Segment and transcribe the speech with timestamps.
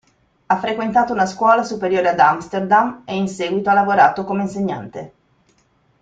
[0.47, 5.13] Ha frequentato una scuola superiore ad Amsterdam e in seguito ha lavorato come insegnante.